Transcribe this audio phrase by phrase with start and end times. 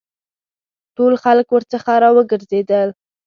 [0.95, 2.89] ټول خلک ورڅخه را وګرځېدل.